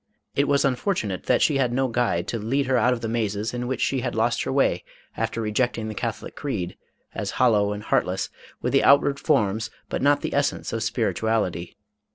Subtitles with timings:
[0.35, 3.07] It was unfor tunate that she had no guide to lead her out of the
[3.07, 4.83] mazes in which she had lost her way
[5.15, 6.75] after rejecting the Catholic creed,
[7.13, 8.31] as hollow and heartless,
[8.63, 11.77] with the outward forms but not the essence of spirituality.